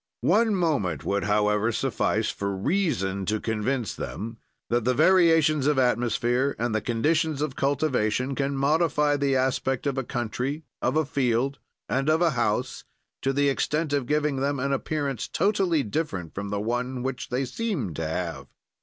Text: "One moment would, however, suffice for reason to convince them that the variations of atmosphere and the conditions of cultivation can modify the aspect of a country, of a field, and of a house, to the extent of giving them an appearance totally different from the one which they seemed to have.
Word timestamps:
"One 0.25 0.55
moment 0.55 1.05
would, 1.05 1.25
however, 1.25 1.71
suffice 1.71 2.31
for 2.31 2.57
reason 2.57 3.23
to 3.27 3.39
convince 3.39 3.93
them 3.93 4.39
that 4.67 4.83
the 4.83 4.95
variations 4.95 5.67
of 5.67 5.77
atmosphere 5.77 6.55
and 6.57 6.73
the 6.73 6.81
conditions 6.81 7.39
of 7.39 7.55
cultivation 7.55 8.33
can 8.33 8.57
modify 8.57 9.15
the 9.15 9.35
aspect 9.35 9.85
of 9.85 9.99
a 9.99 10.03
country, 10.03 10.63
of 10.81 10.95
a 10.97 11.05
field, 11.05 11.59
and 11.87 12.09
of 12.09 12.19
a 12.19 12.31
house, 12.31 12.83
to 13.21 13.31
the 13.31 13.47
extent 13.49 13.93
of 13.93 14.07
giving 14.07 14.37
them 14.37 14.59
an 14.59 14.73
appearance 14.73 15.27
totally 15.27 15.83
different 15.83 16.33
from 16.33 16.49
the 16.49 16.59
one 16.59 17.03
which 17.03 17.29
they 17.29 17.45
seemed 17.45 17.95
to 17.97 18.07
have. 18.07 18.47